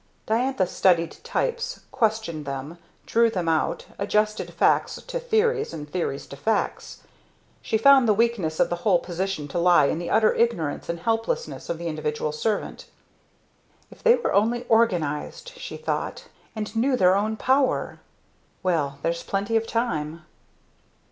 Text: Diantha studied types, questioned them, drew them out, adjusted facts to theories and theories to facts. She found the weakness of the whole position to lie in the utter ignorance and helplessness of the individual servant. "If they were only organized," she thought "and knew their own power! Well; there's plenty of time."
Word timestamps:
Diantha 0.25 0.65
studied 0.65 1.11
types, 1.23 1.81
questioned 1.91 2.43
them, 2.45 2.79
drew 3.05 3.29
them 3.29 3.47
out, 3.47 3.85
adjusted 3.99 4.51
facts 4.51 4.95
to 4.95 5.19
theories 5.19 5.75
and 5.75 5.87
theories 5.87 6.25
to 6.25 6.35
facts. 6.35 7.03
She 7.61 7.77
found 7.77 8.07
the 8.07 8.13
weakness 8.15 8.59
of 8.59 8.71
the 8.71 8.77
whole 8.77 8.97
position 8.97 9.47
to 9.49 9.59
lie 9.59 9.85
in 9.85 9.99
the 9.99 10.09
utter 10.09 10.33
ignorance 10.33 10.89
and 10.89 11.01
helplessness 11.01 11.69
of 11.69 11.77
the 11.77 11.85
individual 11.87 12.31
servant. 12.31 12.85
"If 13.91 14.01
they 14.01 14.15
were 14.15 14.33
only 14.33 14.63
organized," 14.63 15.49
she 15.57 15.77
thought 15.77 16.29
"and 16.55 16.75
knew 16.75 16.97
their 16.97 17.15
own 17.15 17.37
power! 17.37 17.99
Well; 18.63 18.97
there's 19.03 19.21
plenty 19.21 19.55
of 19.55 19.67
time." 19.67 20.25